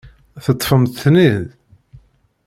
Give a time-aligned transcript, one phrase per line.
[0.43, 1.45] Teṭṭfemt-ten-id?